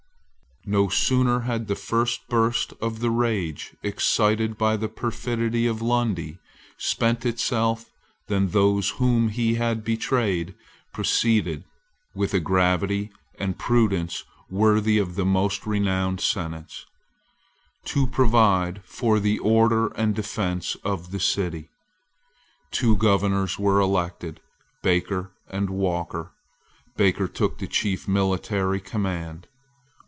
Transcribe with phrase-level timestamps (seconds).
[0.63, 6.37] No sooner had the first burst of the rage excited by the perfidy of Lundy
[6.77, 7.89] spent itself
[8.27, 10.53] than those whom he had betrayed
[10.93, 11.63] proceeded,
[12.13, 13.09] with a gravity
[13.39, 16.85] and prudence worthy of the most renowned senates,
[17.85, 21.69] to provide for the order and defence of the city.
[22.69, 24.39] Two governors were elected,
[24.83, 26.33] Baker and Walker.
[26.97, 29.47] Baker took the chief military command.